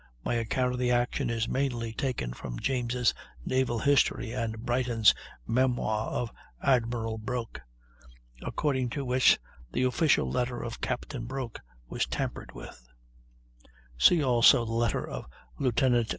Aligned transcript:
My 0.25 0.33
account 0.33 0.73
of 0.73 0.79
the 0.79 0.89
action 0.89 1.29
is 1.29 1.47
mainly 1.47 1.93
taken 1.93 2.33
from 2.33 2.59
James' 2.59 3.13
"Naval 3.45 3.77
History" 3.77 4.31
and 4.31 4.65
Brighton's 4.65 5.13
"Memoir 5.45 6.09
of 6.09 6.31
Admiral 6.59 7.19
Broke" 7.19 7.61
(according 8.41 8.89
to 8.97 9.05
which 9.05 9.37
the 9.71 9.83
official 9.83 10.27
letter 10.27 10.59
of 10.59 10.81
Captain 10.81 11.25
Broke 11.27 11.59
was 11.87 12.07
tampered 12.07 12.51
with); 12.55 12.83
see 13.95 14.23
also 14.23 14.65
the 14.65 14.71
letter 14.73 15.07
of 15.07 15.27
Lieut. 15.59 15.83